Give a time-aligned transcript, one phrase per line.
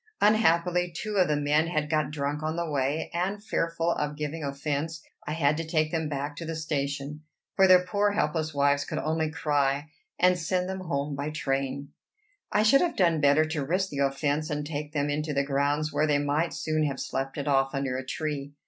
[0.19, 4.43] Unhappily, two of the men had got drunk on the way; and, fearful of giving
[4.43, 7.21] offence, I had to take them back to the station.
[7.55, 11.89] for their poor helpless wives could only cry, and send them home by train.
[12.51, 15.93] I should have done better to risk the offence, and take them into the grounds,
[15.93, 18.53] where they might soon have slept it off under a tree.